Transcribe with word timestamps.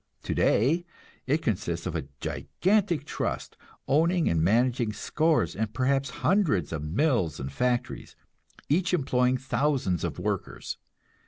Today 0.23 0.83
it 1.27 1.43
consists 1.43 1.85
of 1.85 1.95
a 1.95 2.07
gigantic 2.19 3.05
trust, 3.05 3.55
owning 3.87 4.27
and 4.27 4.41
managing 4.41 4.93
scores 4.93 5.55
and 5.55 5.71
perhaps 5.75 6.09
hundreds 6.25 6.71
of 6.73 6.81
mills 6.81 7.39
and 7.39 7.51
factories, 7.51 8.15
each 8.67 8.95
employing 8.95 9.37
thousands 9.37 10.03
of 10.03 10.17
workers. 10.17 10.79